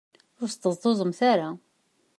Ur 0.41 0.47
sṭeẓṭuẓemt 0.53 1.19
ara. 1.31 1.49